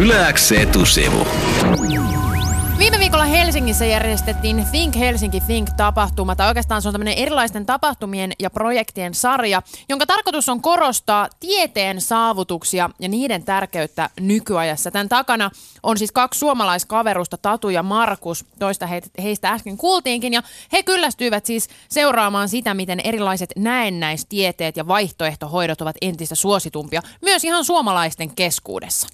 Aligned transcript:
Yläks 0.00 0.52
etusivu. 0.52 1.26
Viime 2.82 2.98
viikolla 2.98 3.24
Helsingissä 3.24 3.84
järjestettiin 3.84 4.66
Think 4.70 4.94
Helsinki 4.94 5.40
Think-tapahtuma, 5.40 6.36
tai 6.36 6.48
oikeastaan 6.48 6.82
se 6.82 6.88
on 6.88 6.94
tämmöinen 6.94 7.14
erilaisten 7.14 7.66
tapahtumien 7.66 8.32
ja 8.38 8.50
projektien 8.50 9.14
sarja, 9.14 9.62
jonka 9.88 10.06
tarkoitus 10.06 10.48
on 10.48 10.62
korostaa 10.62 11.28
tieteen 11.40 12.00
saavutuksia 12.00 12.90
ja 12.98 13.08
niiden 13.08 13.44
tärkeyttä 13.44 14.10
nykyajassa. 14.20 14.90
Tämän 14.90 15.08
takana 15.08 15.50
on 15.82 15.98
siis 15.98 16.12
kaksi 16.12 16.40
suomalaiskaverusta, 16.40 17.36
Tatu 17.36 17.68
ja 17.68 17.82
Markus, 17.82 18.44
toista 18.58 18.88
heistä 19.22 19.50
äsken 19.50 19.76
kuultiinkin, 19.76 20.32
ja 20.32 20.42
he 20.72 20.82
kyllästyivät 20.82 21.46
siis 21.46 21.68
seuraamaan 21.88 22.48
sitä, 22.48 22.74
miten 22.74 23.00
erilaiset 23.04 23.52
näennäistieteet 23.56 24.76
ja 24.76 24.88
vaihtoehtohoidot 24.88 25.80
ovat 25.80 25.96
entistä 26.00 26.34
suositumpia, 26.34 27.02
myös 27.20 27.44
ihan 27.44 27.64
suomalaisten 27.64 28.34
keskuudessa. 28.34 29.08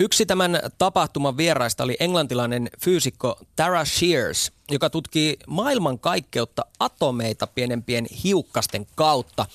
Yksi 0.00 0.26
tämän 0.26 0.60
tapahtuman 0.78 1.36
vieraista 1.36 1.84
oli 1.84 1.96
englantilainen 2.00 2.70
fyysikko 2.84 3.09
Tara 3.56 3.84
Shears, 3.84 4.52
joka 4.70 4.90
tutkii 4.90 5.36
maailmankaikkeutta 5.46 6.64
atomeita 6.80 7.46
pienempien 7.46 8.06
hiukkasten 8.24 8.86
kautta. 8.94 9.46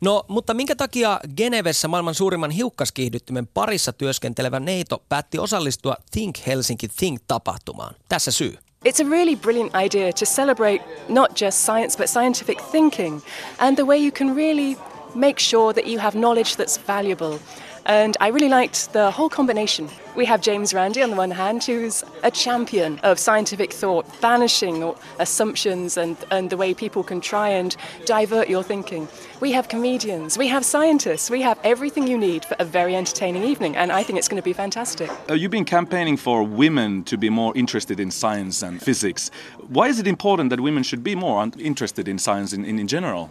No, 0.00 0.24
mutta 0.28 0.54
minkä 0.54 0.76
takia 0.76 1.20
Genevessä 1.36 1.88
maailman 1.88 2.14
suurimman 2.14 2.50
hiukkaskiihdyttimen 2.50 3.46
parissa 3.46 3.92
työskentelevä 3.92 4.60
neito 4.60 5.02
päätti 5.08 5.38
osallistua 5.38 5.96
Think 6.10 6.36
Helsinki 6.46 6.88
Think-tapahtumaan? 6.88 7.94
Tässä 8.08 8.30
syy. 8.30 8.58
It's 8.88 9.06
a 9.06 9.10
really 9.10 9.36
brilliant 9.36 9.72
idea 9.84 10.12
to 10.12 10.26
celebrate 10.26 10.84
not 11.08 11.40
just 11.40 11.58
science 11.58 11.98
but 11.98 12.06
scientific 12.06 12.58
thinking 12.70 13.20
and 13.58 13.76
the 13.76 13.86
way 13.86 13.98
you 13.98 14.10
can 14.10 14.36
really 14.36 14.76
make 15.14 15.38
sure 15.38 15.72
that 15.72 15.86
you 15.86 15.98
have 15.98 16.14
knowledge 16.14 16.56
that's 16.56 16.76
valuable. 16.76 17.40
And 17.86 18.16
I 18.18 18.28
really 18.28 18.48
liked 18.48 18.94
the 18.94 19.10
whole 19.10 19.28
combination. 19.28 19.90
We 20.16 20.24
have 20.24 20.40
James 20.40 20.72
Randi 20.72 21.02
on 21.02 21.10
the 21.10 21.16
one 21.16 21.30
hand, 21.30 21.64
who's 21.64 22.02
a 22.22 22.30
champion 22.30 22.98
of 23.00 23.18
scientific 23.18 23.74
thought, 23.74 24.06
banishing 24.22 24.94
assumptions 25.18 25.98
and, 25.98 26.16
and 26.30 26.48
the 26.48 26.56
way 26.56 26.72
people 26.72 27.02
can 27.02 27.20
try 27.20 27.50
and 27.50 27.76
divert 28.06 28.48
your 28.48 28.62
thinking. 28.62 29.06
We 29.40 29.52
have 29.52 29.68
comedians, 29.68 30.38
we 30.38 30.48
have 30.48 30.64
scientists, 30.64 31.28
we 31.28 31.42
have 31.42 31.58
everything 31.62 32.06
you 32.06 32.16
need 32.16 32.46
for 32.46 32.56
a 32.58 32.64
very 32.64 32.96
entertaining 32.96 33.42
evening, 33.42 33.76
and 33.76 33.92
I 33.92 34.02
think 34.02 34.18
it's 34.18 34.28
going 34.28 34.40
to 34.40 34.44
be 34.44 34.54
fantastic. 34.54 35.10
Uh, 35.28 35.34
you've 35.34 35.50
been 35.50 35.66
campaigning 35.66 36.16
for 36.16 36.42
women 36.42 37.04
to 37.04 37.18
be 37.18 37.28
more 37.28 37.54
interested 37.54 38.00
in 38.00 38.10
science 38.10 38.62
and 38.62 38.80
physics. 38.80 39.30
Why 39.68 39.88
is 39.88 39.98
it 39.98 40.06
important 40.06 40.48
that 40.50 40.60
women 40.60 40.84
should 40.84 41.04
be 41.04 41.14
more 41.14 41.50
interested 41.58 42.08
in 42.08 42.18
science 42.18 42.54
in, 42.54 42.64
in, 42.64 42.78
in 42.78 42.88
general? 42.88 43.30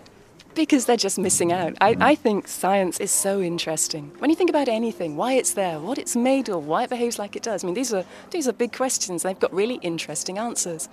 Because 0.56 0.86
they're 0.86 0.98
just 0.98 1.18
missing 1.18 1.52
out. 1.52 1.74
I, 1.82 1.94
mm-hmm. 1.94 2.04
I, 2.04 2.16
think 2.16 2.48
science 2.48 3.00
is 3.00 3.12
so 3.12 3.42
interesting. 3.42 4.12
When 4.20 4.30
you 4.30 4.36
think 4.36 4.50
about 4.50 4.68
anything, 4.68 5.16
why 5.16 5.34
it's 5.34 5.54
there, 5.54 5.80
what 5.80 5.98
it's 5.98 6.16
made 6.16 6.50
of, 6.50 6.68
why 6.68 6.84
it 6.84 6.90
behaves 6.90 7.18
like 7.18 7.36
it 7.36 7.44
does, 7.44 7.64
I 7.64 7.68
mean, 7.68 7.74
these 7.74 7.94
are, 7.94 8.06
these 8.30 8.48
are 8.48 8.54
big 8.54 8.72
questions. 8.72 9.24
They've 9.24 9.40
got 9.40 9.54
really 9.54 9.76
interesting 9.76 10.38
answers. 10.38 10.90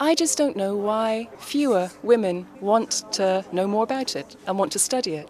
I 0.00 0.14
just 0.14 0.38
don't 0.38 0.56
know 0.56 0.76
why 0.76 1.28
fewer 1.38 1.90
women 2.02 2.46
want 2.60 3.04
to 3.12 3.44
know 3.52 3.66
more 3.66 3.84
about 3.84 4.14
it 4.16 4.36
and 4.46 4.58
want 4.58 4.72
to 4.72 4.78
study 4.78 5.14
it. 5.14 5.28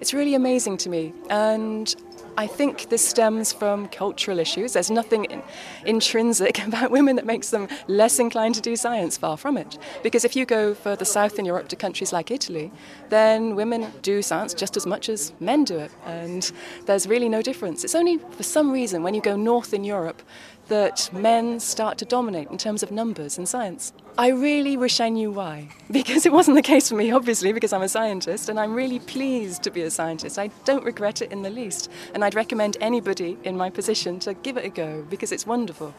It's 0.00 0.12
really 0.12 0.34
amazing 0.34 0.76
to 0.78 0.88
me. 0.88 1.12
And 1.30 1.94
I 2.36 2.46
think 2.48 2.88
this 2.88 3.06
stems 3.06 3.52
from 3.52 3.88
cultural 3.88 4.38
issues. 4.38 4.72
There's 4.72 4.90
nothing 4.90 5.24
in, 5.26 5.42
intrinsic 5.84 6.64
about 6.66 6.90
women 6.90 7.16
that 7.16 7.26
makes 7.26 7.50
them 7.50 7.68
less 7.86 8.18
inclined 8.18 8.56
to 8.56 8.60
do 8.60 8.74
science, 8.76 9.16
far 9.16 9.36
from 9.36 9.56
it. 9.56 9.78
Because 10.02 10.24
if 10.24 10.34
you 10.34 10.44
go 10.44 10.74
further 10.74 11.04
south 11.04 11.38
in 11.38 11.44
Europe 11.44 11.68
to 11.68 11.76
countries 11.76 12.12
like 12.12 12.30
Italy, 12.30 12.72
then 13.08 13.54
women 13.54 13.92
do 14.02 14.20
science 14.22 14.52
just 14.54 14.76
as 14.76 14.84
much 14.86 15.08
as 15.08 15.32
men 15.38 15.64
do 15.64 15.78
it. 15.78 15.92
And 16.06 16.50
there's 16.86 17.06
really 17.06 17.28
no 17.28 17.40
difference. 17.40 17.84
It's 17.84 17.94
only 17.94 18.18
for 18.18 18.42
some 18.42 18.70
reason 18.70 19.02
when 19.02 19.14
you 19.14 19.20
go 19.20 19.36
north 19.36 19.72
in 19.72 19.84
Europe 19.84 20.22
that 20.68 21.10
men 21.12 21.60
start 21.60 21.98
to 21.98 22.04
dominate 22.04 22.50
in 22.50 22.58
terms 22.58 22.82
of 22.82 22.90
numbers 22.90 23.38
in 23.38 23.46
science. 23.46 23.92
I 24.16 24.28
really 24.28 24.76
wish 24.76 25.00
I 25.00 25.08
knew 25.08 25.30
why, 25.30 25.68
because 25.90 26.24
it 26.24 26.32
wasn't 26.32 26.56
the 26.56 26.62
case 26.62 26.88
for 26.88 26.94
me, 26.94 27.10
obviously, 27.10 27.52
because 27.52 27.72
I'm 27.72 27.82
a 27.82 27.88
scientist, 27.88 28.48
and 28.48 28.58
I'm 28.58 28.74
really 28.74 28.98
pleased 29.00 29.62
to 29.64 29.70
be 29.70 29.82
a 29.82 29.90
scientist. 29.90 30.38
I 30.38 30.48
don't 30.64 30.84
regret 30.84 31.20
it 31.20 31.32
in 31.32 31.42
the 31.42 31.50
least, 31.50 31.90
and 32.14 32.24
I'd 32.24 32.34
recommend 32.34 32.76
anybody 32.80 33.36
in 33.44 33.56
my 33.56 33.70
position 33.70 34.18
to 34.20 34.34
give 34.34 34.56
it 34.56 34.64
a 34.64 34.70
go 34.70 35.04
because 35.10 35.32
it's 35.32 35.46
wonderful. 35.46 35.94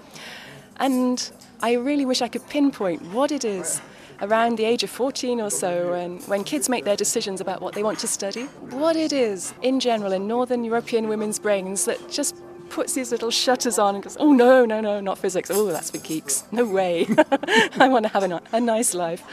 And 0.78 1.32
I 1.62 1.74
really 1.74 2.06
wish 2.06 2.22
I 2.22 2.28
could 2.28 2.48
pinpoint 2.50 3.02
what 3.14 3.32
it 3.32 3.46
is 3.46 3.82
around 4.22 4.58
the 4.58 4.66
age 4.66 4.84
of 4.84 4.90
14 4.90 5.42
or 5.42 5.50
so, 5.50 5.92
when, 5.92 6.20
when 6.22 6.44
kids 6.44 6.70
make 6.70 6.86
their 6.86 6.96
decisions 6.96 7.42
about 7.42 7.62
what 7.62 7.74
they 7.74 7.84
want 7.84 8.00
to 8.00 8.08
study, 8.08 8.44
what 8.72 8.96
it 8.96 9.12
is 9.12 9.54
in 9.62 9.80
general 9.80 10.14
in 10.14 10.28
Northern 10.28 10.64
European 10.64 11.08
women's 11.08 11.40
brains 11.40 11.86
that 11.86 12.10
just 12.10 12.36
puts 12.70 12.94
these 12.94 13.12
little 13.12 13.32
shutters 13.32 13.80
on 13.80 13.96
and 13.96 14.04
goes, 14.04 14.18
oh 14.20 14.32
no, 14.32 14.66
no, 14.66 14.82
no, 14.82 15.00
not 15.00 15.18
physics. 15.18 15.50
Oh, 15.52 15.68
that's 15.68 15.92
for 15.92 15.98
geeks. 15.98 16.44
No 16.52 16.66
way. 16.66 17.08
I 17.78 17.88
want 17.88 18.06
to 18.06 18.12
have 18.12 18.24
a, 18.24 18.42
a 18.52 18.60
nice 18.60 18.94
life. 18.94 19.24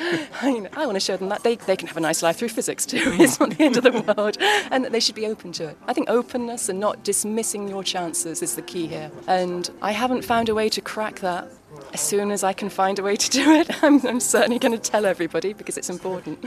I, 0.41 0.69
I, 0.75 0.87
want 0.87 0.97
to 0.97 1.01
show 1.01 1.17
them 1.17 1.29
that 1.29 1.43
they, 1.43 1.57
they 1.57 1.77
can 1.77 1.89
have 1.89 1.97
a 1.97 2.01
nice 2.01 2.23
life 2.23 2.37
through 2.37 2.51
physics 2.51 2.87
too. 2.87 3.03
it's 3.05 3.41
not 3.41 3.51
the 3.51 3.65
end 3.65 3.77
of 3.77 3.85
the 3.85 4.15
world. 4.17 4.37
And 4.71 4.85
that 4.85 4.93
they 4.93 5.01
should 5.01 5.15
be 5.15 5.27
open 5.27 5.53
to 5.53 5.69
it. 5.69 5.77
I 5.87 5.93
think 5.93 6.09
openness 6.09 6.69
and 6.69 6.79
not 6.81 7.03
dismissing 7.05 7.69
your 7.69 7.83
chances 7.83 8.43
is 8.43 8.55
the 8.55 8.63
key 8.63 8.87
here. 8.87 9.11
And 9.27 9.71
I 9.81 9.93
haven't 9.93 10.23
found 10.23 10.49
a 10.49 10.55
way 10.55 10.69
to 10.71 10.81
crack 10.81 11.21
that. 11.21 11.51
As 11.93 12.01
soon 12.01 12.31
as 12.31 12.45
I 12.45 12.53
can 12.53 12.69
find 12.69 12.99
a 12.99 13.03
way 13.03 13.17
to 13.17 13.31
do 13.31 13.53
it, 13.53 13.69
I'm, 13.83 14.05
I'm 14.07 14.21
certainly 14.21 14.59
going 14.59 14.73
to 14.73 14.91
tell 14.91 15.07
everybody 15.07 15.53
because 15.53 15.77
it's 15.77 15.91
important. 15.91 16.45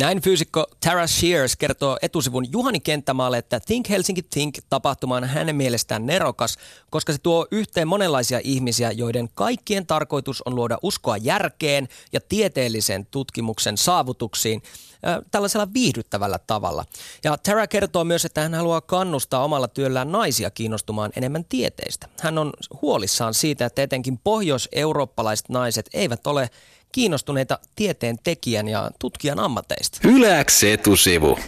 Näin 0.00 0.20
fyysikko 0.22 0.66
Tara 0.84 1.06
Shears 1.06 1.56
kertoo 1.56 1.98
etusivun 2.02 2.52
Juhani 2.52 2.80
Kenttämaalle, 2.80 3.38
että 3.38 3.60
Think 3.60 3.88
Helsinki 3.88 4.22
Think-tapahtuma 4.22 5.16
on 5.16 5.24
hänen 5.24 5.56
mielestään 5.56 6.06
nerokas, 6.06 6.56
koska 6.90 7.12
se 7.12 7.18
tuo 7.18 7.46
yhteen 7.50 7.88
monenlaisia 7.88 8.40
ihmisiä, 8.44 8.90
joiden 8.90 9.28
kaikkien 9.34 9.86
tarkoitus 9.86 10.42
on 10.42 10.54
luoda 10.54 10.78
uskoa 10.82 11.16
järkeen 11.16 11.88
ja 12.12 12.20
tieteellisen 12.28 13.06
tutkimuksen 13.06 13.76
saavutuksiin 13.76 14.62
äh, 15.06 15.18
tällaisella 15.30 15.72
viihdyttävällä 15.74 16.38
tavalla. 16.46 16.84
Ja 17.24 17.36
Tara 17.36 17.66
kertoo 17.66 18.04
myös, 18.04 18.24
että 18.24 18.40
hän 18.40 18.54
haluaa 18.54 18.80
kannustaa 18.80 19.44
omalla 19.44 19.68
työllään 19.68 20.12
naisia 20.12 20.50
kiinnostumaan 20.50 21.12
enemmän 21.16 21.44
tieteistä. 21.44 22.08
Hän 22.20 22.38
on 22.38 22.52
huolissaan 22.82 23.34
siitä, 23.34 23.66
että 23.66 23.82
etenkin 23.82 24.18
pohjois-eurooppalaiset 24.18 25.48
naiset 25.48 25.86
eivät 25.94 26.26
ole 26.26 26.50
kiinnostuneita 26.92 27.58
tieteen 27.76 28.16
tekijän 28.24 28.68
ja 28.68 28.90
tutkijan 28.98 29.38
ammateista. 29.38 30.08
Yläks 30.08 30.64
etusivu. 30.64 31.38